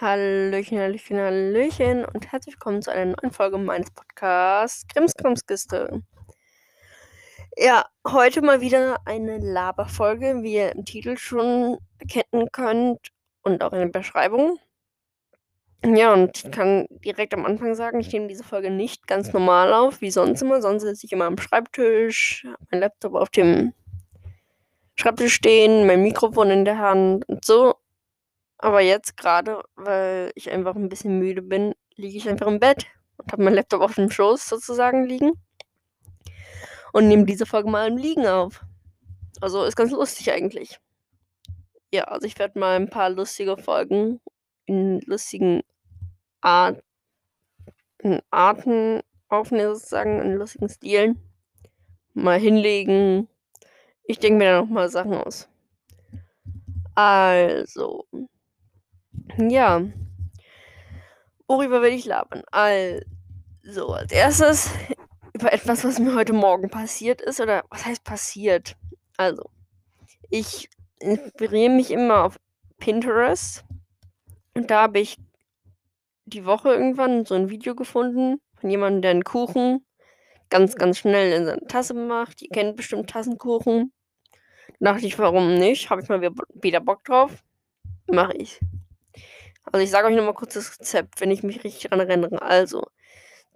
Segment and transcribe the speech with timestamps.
[0.00, 6.02] Hallöchen, Hallöchen, Hallöchen und herzlich willkommen zu einer neuen Folge meines Podcasts Krimskrimskiste.
[7.58, 13.10] Ja, heute mal wieder eine Laberfolge, wie ihr im Titel schon erkennen könnt
[13.42, 14.58] und auch in der Beschreibung.
[15.84, 19.74] Ja, und ich kann direkt am Anfang sagen, ich nehme diese Folge nicht ganz normal
[19.74, 20.62] auf, wie sonst immer.
[20.62, 23.74] Sonst sitze ich immer am Schreibtisch, mein Laptop auf dem
[24.94, 27.74] Schreibtisch stehen, mein Mikrofon in der Hand und so.
[28.62, 32.86] Aber jetzt gerade, weil ich einfach ein bisschen müde bin, liege ich einfach im Bett
[33.16, 35.32] und habe meinen Laptop auf dem Schoß sozusagen liegen
[36.92, 38.62] und nehme diese Folge mal im Liegen auf.
[39.40, 40.78] Also ist ganz lustig eigentlich.
[41.90, 44.20] Ja, also ich werde mal ein paar lustige Folgen
[44.66, 45.62] in lustigen
[46.42, 46.82] Art,
[47.98, 51.18] in Arten aufnehmen, sozusagen, in lustigen Stilen.
[52.12, 53.26] Mal hinlegen.
[54.04, 55.48] Ich denke mir da noch mal Sachen aus.
[56.94, 58.06] Also,
[59.38, 59.82] ja.
[61.46, 62.42] Worüber will ich labern?
[62.50, 64.70] Also, als erstes
[65.34, 67.40] über etwas, was mir heute Morgen passiert ist.
[67.40, 68.76] Oder was heißt passiert?
[69.16, 69.50] Also,
[70.28, 70.68] ich
[71.00, 72.38] inspiriere mich immer auf
[72.78, 73.64] Pinterest.
[74.54, 75.18] Und da habe ich
[76.26, 79.84] die Woche irgendwann so ein Video gefunden von jemandem, der einen Kuchen
[80.50, 82.42] ganz, ganz schnell in seine Tasse macht.
[82.42, 83.92] Ihr kennt bestimmt Tassenkuchen.
[84.78, 85.90] Da dachte ich, warum nicht?
[85.90, 86.20] Habe ich mal
[86.54, 87.42] wieder Bock drauf.
[88.08, 88.60] Mache ich.
[89.72, 92.42] Also ich sage euch nochmal kurz das Rezept, wenn ich mich richtig daran erinnere.
[92.42, 92.86] Also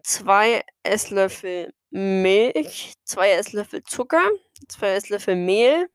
[0.03, 4.31] zwei Esslöffel Milch, zwei Esslöffel Zucker,
[4.69, 5.89] zwei Esslöffel Mehl,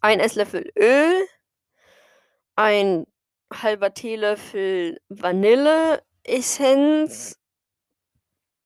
[0.00, 1.26] ein Esslöffel Öl,
[2.56, 3.06] ein
[3.52, 7.38] halber Teelöffel Vanilleessenz,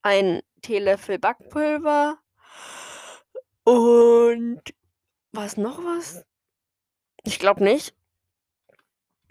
[0.03, 2.19] ein Teelöffel Backpulver
[3.65, 4.63] und
[5.33, 6.25] was noch was?
[7.25, 7.95] Ich glaube nicht.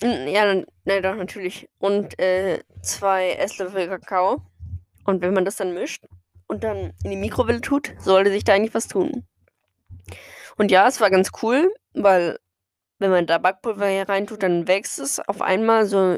[0.03, 1.69] Ja, ne, doch, natürlich.
[1.79, 4.41] Und äh, zwei Esslöffel Kakao.
[5.05, 6.03] Und wenn man das dann mischt
[6.47, 9.25] und dann in die Mikrowelle tut, sollte sich da eigentlich was tun.
[10.57, 12.37] Und ja, es war ganz cool, weil
[12.99, 16.17] wenn man da Backpulver hier reintut, dann wächst es auf einmal so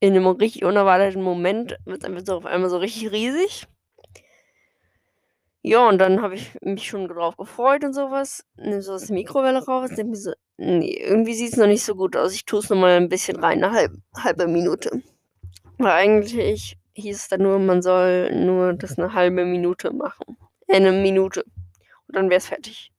[0.00, 3.66] in einem richtig unerwarteten Moment, wird es einfach so auf einmal so richtig riesig.
[5.62, 8.44] Ja, und dann habe ich mich schon drauf gefreut und sowas.
[8.56, 12.16] Nimm so der Mikrowelle raus, mir so, nee, irgendwie sieht es noch nicht so gut
[12.16, 12.34] aus.
[12.34, 15.02] Ich tue es nochmal ein bisschen rein, eine halbe, halbe Minute.
[15.78, 20.36] Weil eigentlich hieß es dann nur, man soll nur das eine halbe Minute machen.
[20.68, 21.44] Äh, eine Minute.
[22.08, 22.92] Und dann wäre es fertig.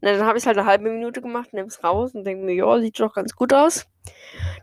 [0.00, 2.44] Na, dann habe ich es halt eine halbe Minute gemacht, nehme es raus und denke
[2.44, 3.86] mir, ja, sieht doch ganz gut aus.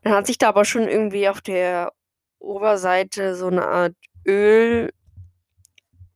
[0.03, 1.93] Dann hat sich da aber schon irgendwie auf der
[2.39, 3.95] Oberseite so eine Art
[4.27, 4.91] Öl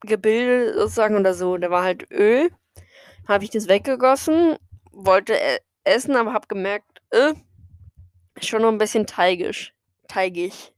[0.01, 1.57] gebildet sozusagen oder so.
[1.57, 2.50] Da war halt Öl.
[3.28, 4.57] Habe ich das weggegossen,
[4.91, 7.33] wollte e essen, aber habe gemerkt, äh,
[8.41, 9.73] schon noch ein bisschen teigisch,
[10.07, 10.73] teigig.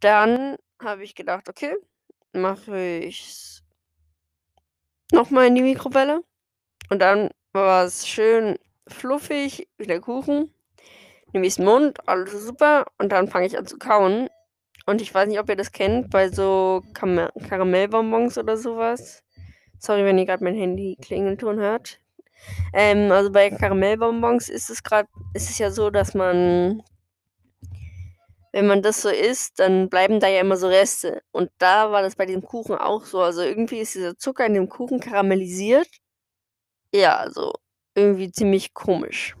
[0.00, 1.76] Dann habe ich gedacht, okay,
[2.32, 3.64] mache ich's
[5.12, 6.22] nochmal in die Mikrowelle.
[6.90, 10.54] Und dann war es schön fluffig wie der Kuchen.
[11.32, 12.86] Nehme ich es Mund, alles super.
[12.98, 14.28] Und dann fange ich an zu kauen.
[14.86, 19.22] Und ich weiß nicht, ob ihr das kennt, bei so Karamellbonbons oder sowas.
[19.78, 22.00] Sorry, wenn ihr gerade mein Handy Klingelton hört.
[22.72, 26.82] Ähm, also bei Karamellbonbons ist es gerade, ist es ja so, dass man,
[28.52, 31.22] wenn man das so isst, dann bleiben da ja immer so Reste.
[31.32, 33.20] Und da war das bei diesem Kuchen auch so.
[33.20, 35.88] Also irgendwie ist dieser Zucker in dem Kuchen karamellisiert.
[36.92, 37.52] Ja, also
[37.94, 39.36] irgendwie ziemlich komisch.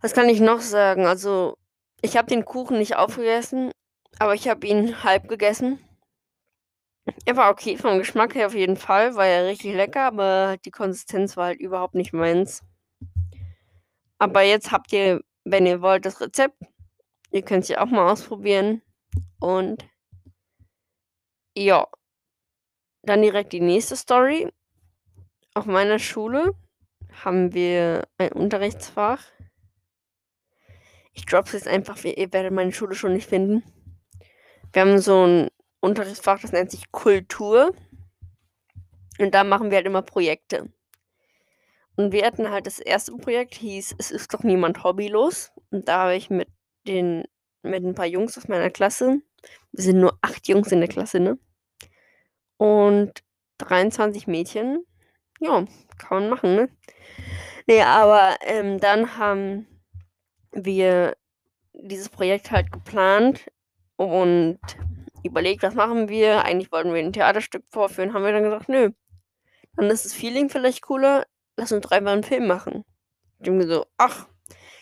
[0.00, 1.06] Was kann ich noch sagen?
[1.06, 1.56] Also
[2.00, 3.72] ich habe den Kuchen nicht aufgegessen,
[4.18, 5.78] aber ich habe ihn halb gegessen.
[7.24, 10.70] Er war okay vom Geschmack her auf jeden Fall, war ja richtig lecker, aber die
[10.70, 12.62] Konsistenz war halt überhaupt nicht meins.
[14.18, 16.56] Aber jetzt habt ihr, wenn ihr wollt, das Rezept.
[17.30, 18.82] Ihr könnt es ja auch mal ausprobieren.
[19.40, 19.88] Und
[21.56, 21.86] ja,
[23.02, 24.48] dann direkt die nächste Story.
[25.54, 26.54] Auf meiner Schule
[27.24, 29.22] haben wir ein Unterrichtsfach,
[31.12, 33.62] ich drop's jetzt einfach, ihr werdet meine Schule schon nicht finden.
[34.72, 35.48] Wir haben so ein
[35.80, 37.74] Unterrichtsfach, das nennt sich Kultur.
[39.18, 40.72] Und da machen wir halt immer Projekte.
[41.96, 45.52] Und wir hatten halt das erste Projekt, hieß Es ist doch niemand hobbylos.
[45.70, 46.48] Und da habe ich mit
[46.86, 47.24] den,
[47.62, 49.20] mit ein paar Jungs aus meiner Klasse,
[49.72, 51.38] wir sind nur acht Jungs in der Klasse, ne?
[52.56, 53.22] Und
[53.58, 54.84] 23 Mädchen.
[55.40, 55.64] Ja,
[55.98, 56.68] kann man machen, ne?
[57.66, 59.66] Nee, aber ähm, dann haben
[60.52, 61.16] wir
[61.72, 63.50] dieses Projekt halt geplant
[63.96, 64.58] und
[65.24, 66.44] überlegt, was machen wir.
[66.44, 68.90] Eigentlich wollten wir ein Theaterstück vorführen, haben wir dann gesagt, nö.
[69.76, 71.26] Dann ist das Feeling vielleicht cooler,
[71.56, 72.84] lass uns drei mal einen Film machen.
[73.40, 74.28] Ich mir so, ach,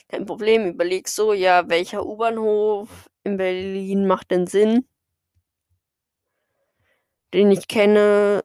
[0.08, 4.86] Kein Problem, überleg so, ja, welcher U-Bahnhof in Berlin macht denn Sinn?
[7.34, 8.42] Den ich kenne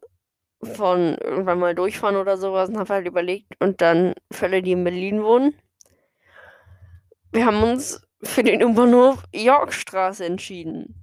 [0.61, 4.73] von irgendwann mal durchfahren oder sowas und habe halt überlegt und dann für alle, die
[4.73, 5.55] in Berlin wohnen,
[7.31, 11.02] wir haben uns für den U-Bahnhof Yorkstraße entschieden.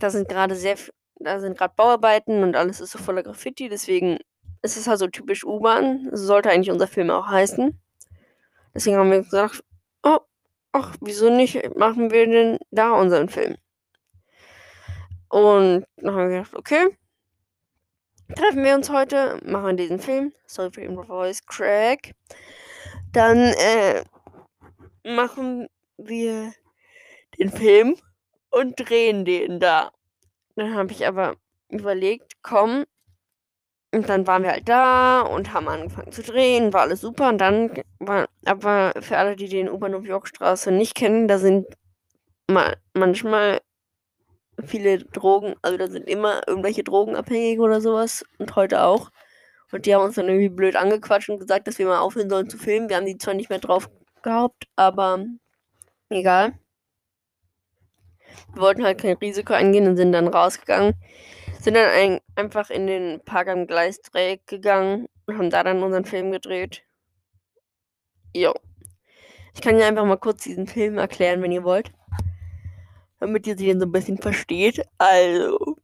[0.00, 0.76] Da sind gerade sehr,
[1.16, 4.18] da sind gerade Bauarbeiten und alles ist so voller Graffiti, deswegen
[4.62, 6.08] ist es halt so typisch U-Bahn.
[6.12, 7.78] So sollte eigentlich unser Film auch heißen.
[8.74, 9.64] Deswegen haben wir gesagt,
[10.02, 10.18] oh,
[10.72, 13.56] ach, wieso nicht machen wir denn da unseren Film?
[15.28, 16.96] Und dann haben wir gedacht, okay,
[18.34, 20.32] treffen wir uns heute, machen diesen Film.
[20.46, 22.12] Sorry für den Voice Crack.
[23.12, 24.04] Dann äh,
[25.04, 26.52] machen wir
[27.38, 27.96] den Film
[28.50, 29.92] und drehen den da.
[30.56, 31.36] Dann habe ich aber
[31.68, 32.84] überlegt, komm,
[33.90, 37.30] und dann waren wir halt da und haben angefangen zu drehen, war alles super.
[37.30, 41.66] Und dann war, aber für alle, die den U-Bahnhof Yorkstraße nicht kennen, da sind
[42.48, 43.60] mal manchmal
[44.64, 49.10] viele Drogen, also da sind immer irgendwelche Drogenabhängige oder sowas und heute auch.
[49.72, 52.50] Und die haben uns dann irgendwie blöd angequatscht und gesagt, dass wir mal aufhören sollen
[52.50, 52.88] zu filmen.
[52.88, 53.90] Wir haben die zwar nicht mehr drauf
[54.22, 55.24] gehabt, aber
[56.10, 56.54] egal.
[58.54, 60.94] Wir wollten halt kein Risiko eingehen und sind dann rausgegangen.
[61.60, 66.04] Sind dann ein, einfach in den Park am Gleisdreieck gegangen und haben da dann unseren
[66.04, 66.82] Film gedreht.
[68.34, 68.54] Jo.
[69.54, 71.92] Ich kann ja einfach mal kurz diesen Film erklären, wenn ihr wollt
[73.18, 74.84] damit ihr den so ein bisschen versteht.
[74.98, 75.76] Also,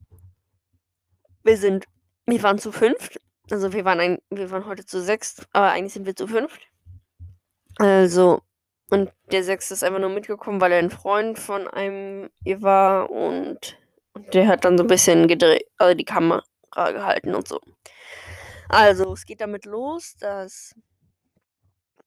[1.42, 1.86] wir sind,
[2.26, 3.20] wir waren zu fünft.
[3.50, 6.62] Also wir waren ein, wir waren heute zu sechs, aber eigentlich sind wir zu fünft.
[7.76, 8.40] Also,
[8.94, 13.10] und der sechste ist einfach nur mitgekommen, weil er ein Freund von einem ihr war
[13.10, 13.76] und,
[14.12, 17.60] und der hat dann so ein bisschen gedreht, also die Kamera gehalten und so.
[18.68, 20.74] Also, es geht damit los, dass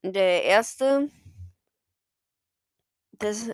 [0.01, 1.09] der erste,
[3.11, 3.51] das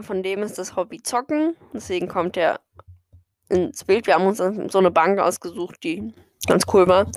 [0.00, 1.56] von dem ist das Hobby Zocken.
[1.72, 2.60] Deswegen kommt er
[3.48, 4.06] ins Bild.
[4.06, 6.14] Wir haben uns so eine Bank ausgesucht, die
[6.46, 7.10] ganz cool war.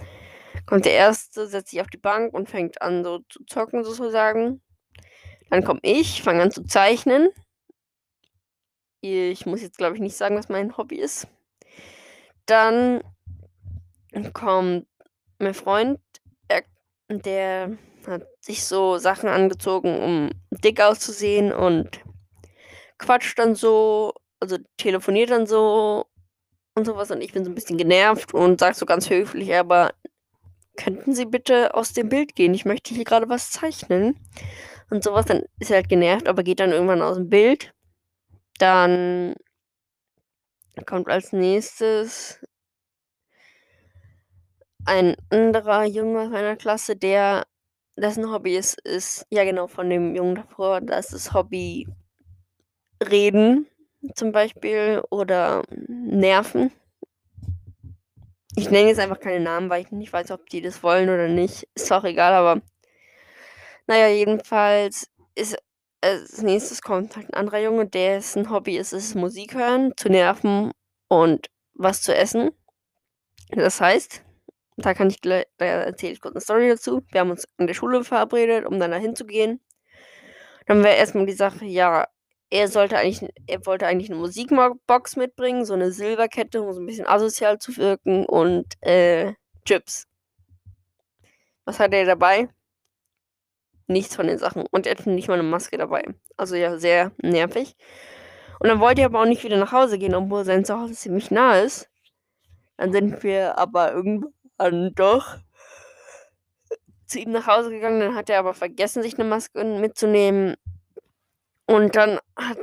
[0.65, 4.61] Kommt der Erste, setzt sich auf die Bank und fängt an, so zu zocken, sozusagen.
[5.51, 7.29] Dann komme ich, fange an zu zeichnen.
[9.01, 11.27] Ich muss jetzt, glaube ich, nicht sagen, was mein Hobby ist.
[12.45, 13.03] Dann
[14.33, 14.87] kommt
[15.39, 15.99] mein Freund,
[16.47, 16.63] er,
[17.09, 17.77] der
[18.07, 20.29] hat sich so Sachen angezogen, um
[20.63, 21.99] dick auszusehen und
[22.97, 26.05] quatscht dann so, also telefoniert dann so
[26.75, 29.91] und sowas und ich bin so ein bisschen genervt und sag so ganz höflich, aber
[30.77, 32.53] könnten Sie bitte aus dem Bild gehen?
[32.53, 34.17] Ich möchte hier gerade was zeichnen.
[34.91, 37.73] Und sowas, dann ist er halt genervt, aber geht dann irgendwann aus dem Bild.
[38.59, 39.35] Dann
[40.85, 42.45] kommt als nächstes
[44.85, 47.45] ein anderer Junge aus meiner Klasse, der
[47.95, 51.87] dessen Hobby ist, ist, ja genau, von dem Jungen davor, das ist Hobby
[53.01, 53.67] Reden
[54.15, 56.71] zum Beispiel oder Nerven.
[58.57, 61.29] Ich nenne jetzt einfach keine Namen, weil ich nicht weiß, ob die das wollen oder
[61.29, 61.69] nicht.
[61.75, 62.61] Ist auch egal, aber
[63.87, 65.57] naja, jedenfalls ist
[66.01, 70.71] als nächstes kommt halt ein anderer Junge, dessen Hobby ist es, Musik hören, zu nerven
[71.07, 72.51] und was zu essen.
[73.49, 74.23] Das heißt,
[74.77, 77.01] da kann ich gleich, da erzähle ich kurz eine Story dazu.
[77.11, 79.59] Wir haben uns in der Schule verabredet, um dann dahin zu gehen.
[80.65, 82.07] Dann wäre erstmal die Sache, ja,
[82.49, 86.85] er sollte eigentlich, er wollte eigentlich eine Musikbox mitbringen, so eine Silberkette, um so ein
[86.85, 89.33] bisschen asozial zu wirken und äh,
[89.65, 90.07] Chips.
[91.65, 92.49] Was hat er dabei?
[93.91, 94.65] Nichts von den Sachen.
[94.71, 96.05] Und er hatte nicht mal eine Maske dabei.
[96.37, 97.75] Also ja, sehr nervig.
[98.59, 101.31] Und dann wollte er aber auch nicht wieder nach Hause gehen, obwohl sein Zuhause ziemlich
[101.31, 101.89] nah ist.
[102.77, 105.37] Dann sind wir aber irgendwann doch
[107.05, 107.99] zu ihm nach Hause gegangen.
[107.99, 110.55] Dann hat er aber vergessen, sich eine Maske mitzunehmen.
[111.65, 112.57] Und dann hat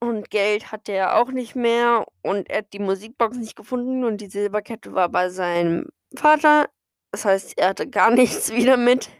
[0.00, 4.20] und Geld hatte er auch nicht mehr und er hat die Musikbox nicht gefunden und
[4.20, 6.68] die Silberkette war bei seinem Vater.
[7.12, 9.10] Das heißt, er hatte gar nichts wieder mit.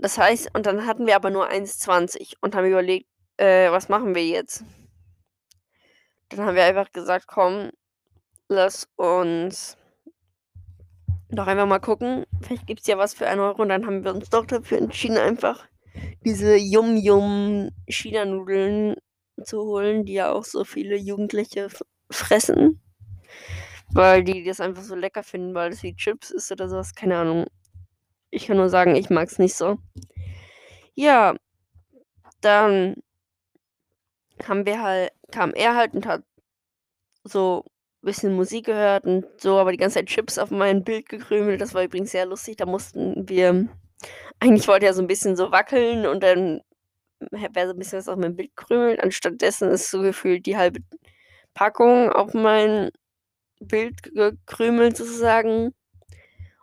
[0.00, 4.14] Das heißt, und dann hatten wir aber nur 1,20 und haben überlegt, äh, was machen
[4.14, 4.64] wir jetzt?
[6.30, 7.68] Dann haben wir einfach gesagt, komm,
[8.48, 9.76] lass uns
[11.28, 12.24] doch einfach mal gucken.
[12.40, 14.78] Vielleicht gibt es ja was für einen Euro und dann haben wir uns doch dafür
[14.78, 15.66] entschieden, einfach
[16.24, 18.96] diese Yum-Yum-China-Nudeln
[19.44, 21.68] zu holen, die ja auch so viele Jugendliche
[22.10, 22.80] fressen.
[23.92, 26.94] Weil die das einfach so lecker finden, weil es wie Chips ist oder sowas.
[26.94, 27.44] Keine Ahnung.
[28.32, 29.78] Ich kann nur sagen, ich mag es nicht so.
[30.96, 31.34] Ja,
[32.40, 33.02] dann
[34.46, 36.22] haben wir halt, kam er halt und hat
[37.24, 37.64] so
[38.02, 41.60] ein bisschen Musik gehört und so, aber die ganze Zeit Chips auf mein Bild gekrümelt.
[41.60, 42.56] Das war übrigens sehr lustig.
[42.56, 43.68] Da mussten wir
[44.40, 46.62] eigentlich wollte er so ein bisschen so wackeln und dann
[47.32, 49.00] wäre so 'n bisschen was auf meinem Bild krümelt.
[49.02, 50.80] Anstattdessen ist so gefühlt die halbe
[51.54, 52.90] Packung auf mein
[53.60, 55.74] Bild gekrümelt sozusagen.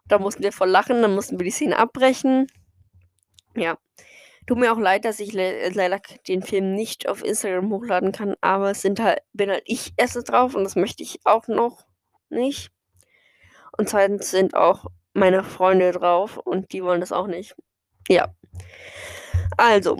[0.08, 2.48] Da mussten wir voll lachen, dann mussten wir die Szene abbrechen.
[3.56, 3.78] Ja.
[4.46, 8.36] Tut mir auch leid, dass ich le leider den Film nicht auf Instagram hochladen kann,
[8.40, 11.86] aber es sind halt bin halt ich erstens drauf und das möchte ich auch noch
[12.30, 12.72] nicht.
[13.78, 17.56] Und zweitens sind auch meine Freunde drauf und die wollen das auch nicht.
[18.08, 18.34] Ja.
[19.58, 19.98] Also,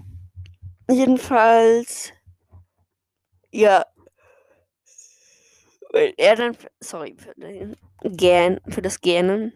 [0.90, 2.14] jedenfalls
[3.52, 3.86] ja.
[6.18, 9.54] Er dann sorry für den Gähn für das Gähnen.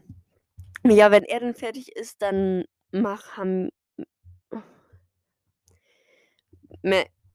[0.85, 3.69] Ja, wenn er dann fertig ist, dann mach haben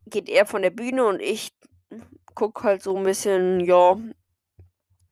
[0.06, 1.50] geht er von der Bühne und ich
[2.34, 3.96] gucke halt so 'n bisschen, ja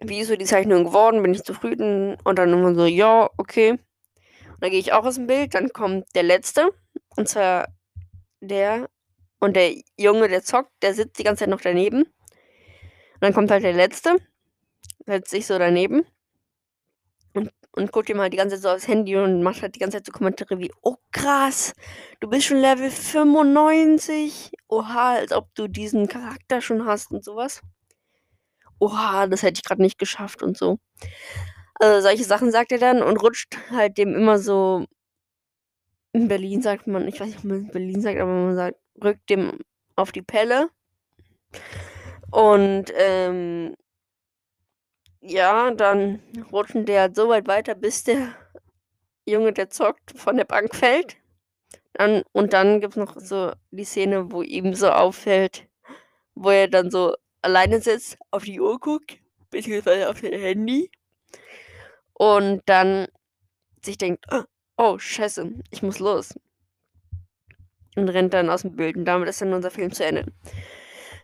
[0.00, 1.23] wie ist so die Zeichnung geworden?
[1.23, 2.17] Bin ich zufrieden?
[2.25, 3.81] Und dann immer so: „Ja, okay.“ Und
[4.62, 6.71] dann gehe ich auch aus'm Bild, dann kommt der Letzte,
[7.17, 7.69] und zwar
[8.41, 8.88] der
[9.41, 12.05] und der Junge, der zockt, der sitzt die ganze Zeit noch daneben.
[13.14, 14.17] Und dann kommt halt der Letzte,
[15.07, 16.05] setzt sich so daneben
[17.76, 19.99] und guckt ihm halt die ganze Zeit so aufs Handy und macht halt die ganze
[19.99, 21.73] Zeit so Kommentare wie: „Oh krass,
[22.21, 24.52] du bist schon Level 95.
[24.69, 27.62] Oha, als ob du diesen Charakter schon hast“ und so was.
[28.81, 30.78] „Oha, das hätte ich grad nicht geschafft“ und so.
[31.81, 34.87] Also, solche Sachen sagt er dann und rutscht halt dem immer so
[36.14, 38.78] in Berlin sagt man ich weiß nicht, ob man in Berlin sagt, aber man sagt
[39.02, 39.59] rückt dem
[39.97, 40.69] auf die Pelle.
[42.31, 43.75] Und, ähm
[45.25, 46.21] ja, dann
[46.52, 48.35] rutschen die halt so weit weiter, bis der
[49.26, 51.16] Junge, der zockt, von der Bank fällt.
[51.95, 55.69] Dann und dann gibt's noch so die Szene, wo ihm so auffällt
[56.35, 59.19] wo er dann so alleine sitzt, auf die Uhr guckt,
[59.50, 60.90] beziehungsweise auf sein Handy
[62.14, 63.07] und dann
[63.83, 64.43] sich denkt: „Oh,
[64.76, 66.35] oh scheiße, ich muss los.“
[67.97, 70.26] Und rennt dann aus'm Bild und damit ist dann unser Film zu Ende.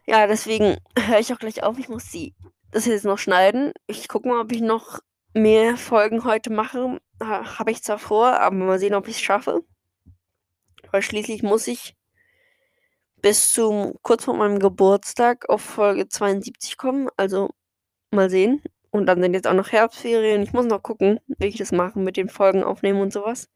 [0.07, 1.79] Ja, deswegen höre ich auch gleich auf.
[1.79, 2.35] Ich muss die
[2.71, 3.73] das jetzt noch schneiden.
[3.87, 5.01] Ich gucke mal, ob ich noch
[5.35, 7.01] mehr Folgen heute mache.
[7.23, 9.63] Ha habe ich zwar vor, aber mal sehen, ob ich's schaffe.
[10.91, 11.97] Weil schließlich muss ich
[13.23, 17.51] bis zum kurz vor meinem Geburtstag auf Folge 72 kommen, also
[18.11, 18.63] mal sehen.
[18.91, 20.43] Und dann sind jetzt auch noch Herbstferien.
[20.43, 23.49] Ich muss noch gucken, wie ich das mache mit den Folgen aufnehmen und so was.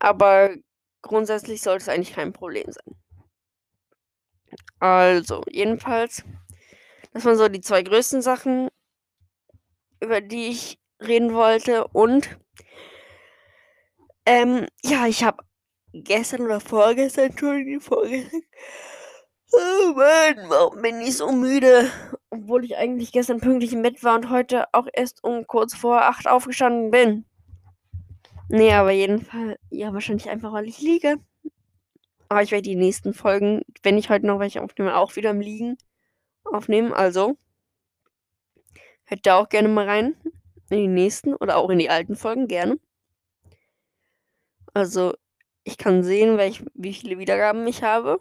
[0.00, 0.50] Aber
[1.02, 2.96] grundsätzlich sollte es eigentlich kein Problem sein.
[4.80, 6.24] Also, jedenfalls,
[7.14, 8.68] das waren so die 2 größten Sachen,
[10.00, 12.38] über die ich reden wollte und
[14.26, 15.44] ähm, ja, ich habe
[15.92, 18.42] gestern oder vorgestern Entschuldigung, vorgestern
[19.52, 21.88] Oh Mann, warum bin ich so müde?
[22.30, 26.02] Obwohl ich eigentlich gestern pünktlich im Bett war und heute auch erst um kurz vor
[26.02, 27.24] 8 aufgestanden bin.
[28.48, 31.18] Ne, aber jeden Fall ja, wahrscheinlich einfach, weil ich liege.
[32.28, 35.40] Aber ich werde die nächsten Folgen, wenn ich heute noch welche aufnehme, auch wieder im
[35.40, 35.76] Liegen
[36.44, 37.36] aufnehmen, also
[39.04, 40.14] hört da auch gerne mal rein
[40.70, 42.78] in die nächsten oder auch in die alten Folgen, gerne.
[44.72, 45.14] Also,
[45.62, 48.20] ich kann sehen, welch wie viele Wiedergaben ich habe.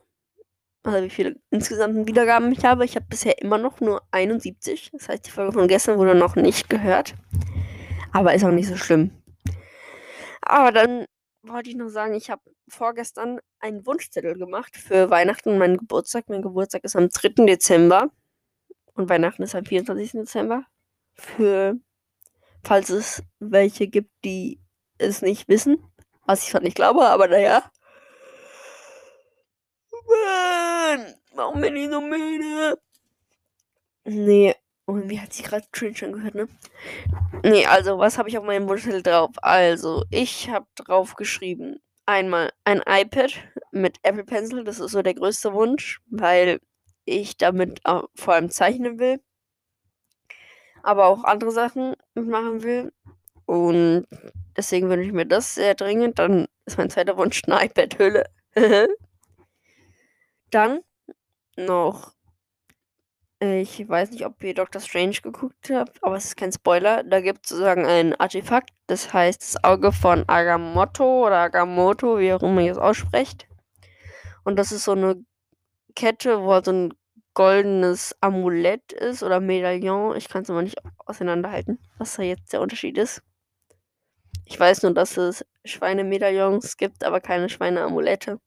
[0.83, 2.85] Also, wie viele insgesamt Wiedergaben ich habe.
[2.85, 4.91] Ich habe bisher immer noch nur 71.
[4.93, 7.15] Das heißt, die Folge von gestern wurde noch nicht gehört.
[8.11, 9.11] Aber ist auch nicht so schlimm.
[10.41, 11.05] Aber dann
[11.43, 16.29] wollte ich noch sagen, ich habe vorgestern einen Wunschzettel gemacht für Weihnachten und meinen Geburtstag.
[16.29, 17.45] Mein Geburtstag ist am 3.
[17.45, 18.09] Dezember
[18.95, 20.11] und Weihnachten ist am 24.
[20.11, 20.65] Dezember.
[21.15, 21.75] Für
[22.63, 24.59] falls es welche gibt, die
[24.97, 25.77] es nicht wissen,
[26.25, 27.71] was ich zwar nicht glaube, aber na ja.
[30.07, 32.79] Mann, warum bin ich so müde?
[34.05, 36.47] Ne, und wie hat sich grad cringe angehört, ne?
[37.43, 39.31] Ne, also, was habe ich auf meinem Wunschzettel drauf?
[39.41, 43.33] Also, ich habe drauf geschrieben, einmal ein iPad
[43.71, 46.59] mit Apple Pencil, das ist so der größte Wunsch, weil
[47.05, 47.81] ich damit,
[48.15, 49.19] vor allem zeichnen will.
[50.83, 52.91] Aber auch andere Sachen machen will.
[53.45, 54.07] Und
[54.57, 56.19] deswegen wünsche ich mir das sehr dringend.
[56.19, 58.25] Dann ist mein zweiter Wunsch 'ne iPad-Hülle.
[60.53, 60.81] Dann
[61.57, 62.13] noch
[63.51, 67.03] ich weiß nicht, ob ihr Doctor Strange geguckt habt, aber es ist kein Spoiler.
[67.03, 72.43] Da gibt's sozusagen ein Artefakt, das heißt das Auge von Agamotto oder Agamotto, wie auch
[72.43, 73.47] immer ihr es aussprecht.
[74.45, 75.23] Und das ist so 'ne
[75.95, 76.93] Kette, wo halt so 'n
[77.35, 80.15] goldenes Amulett ist oder Medaillon.
[80.17, 83.21] Ich kann's immer nicht auseinanderhalten, was da jetzt der Unterschied ist.
[84.45, 88.39] Ich weiß nur, dass es Schweinemedaillons gibt, aber keine Schweineamulette.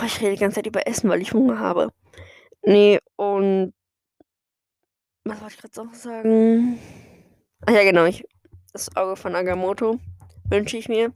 [0.00, 1.92] Oh, ich rede die ganze Zeit über Essen, weil ich Hunger habe.
[2.66, 3.74] Ne, und
[5.24, 6.78] was wollte ich grad noch sagen?
[7.66, 8.24] Ah ja, genau, ich
[8.72, 10.00] das Auge von Agamotto
[10.48, 11.12] wünsche ich mir.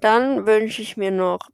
[0.00, 1.50] Dann wünsche ich mir noch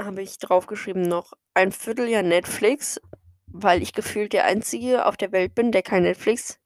[0.00, 3.00] habe ich draufgeschrieben noch ein Vierteljahr Netflix,
[3.46, 6.58] weil ich gefühlt der Einzige auf der Welt bin, der kein Netflix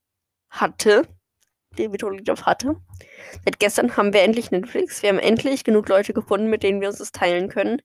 [0.50, 1.08] hatte,
[1.78, 2.76] den Vitolidov hatte.
[3.44, 5.02] Seit gestern haben wir endlich Netflix.
[5.02, 7.82] Wir haben endlich genug Leute gefunden, mit denen wir uns das teilen können.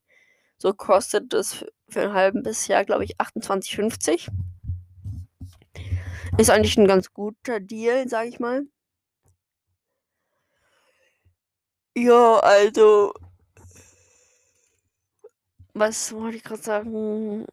[0.61, 4.27] So kostet es für ein halbes Jahr, glaube ich, 28,50.
[6.37, 8.67] Ist eigentlich ein ganz guter Deal, sag ich mal.
[11.95, 13.13] Ja, also.
[15.73, 17.45] Was wollte ich gerade sagen?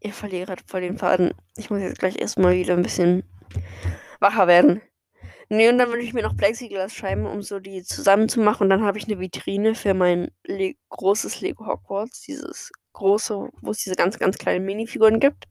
[0.00, 1.32] Ihr verliert voll den Faden.
[1.56, 3.22] Ich muss jetzt gleich erstmal wieder ein bisschen
[4.20, 4.82] wacher werden.
[5.52, 8.64] Nee, und dann würde ich mir noch Plexiglas-Scheiben, um so die zusammenzumachen.
[8.64, 12.22] Und dann habe ich eine Vitrine für mein Le großes Lego Hogwarts.
[12.22, 15.46] Dieses große, wo es diese ganz, ganz kleinen Minifiguren gibt.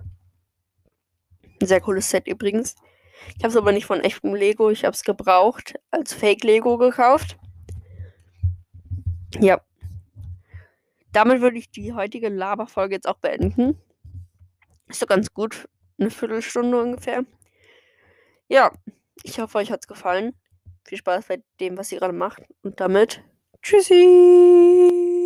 [1.62, 2.75] Ein sehr cooles Set übrigens.
[3.38, 4.72] Ich habe es aber nicht von echtem Lego.
[4.72, 7.38] Ich habe es gebraucht, als Fake-Lego gekauft.
[9.39, 9.62] Ja.
[11.12, 13.77] Damit würde ich die heutige Laberfolge jetzt auch beenden.
[14.88, 15.70] Ist doch ganz gut.
[16.00, 17.24] Eine Viertelstunde ungefähr.
[18.50, 18.72] Ja,
[19.24, 20.34] ich hoffe, euch hat es gefallen.
[20.86, 22.44] Viel Spaß bei dem, was ihr gerade macht.
[22.63, 23.24] Und damit,
[23.62, 25.21] tschüssi!